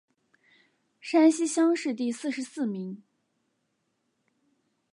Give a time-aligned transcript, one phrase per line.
[0.99, 3.03] 山西乡试第四十四名。